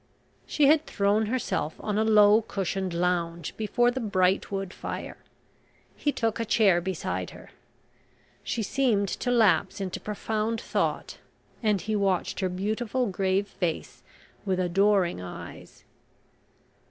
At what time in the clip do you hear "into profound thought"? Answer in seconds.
9.79-11.19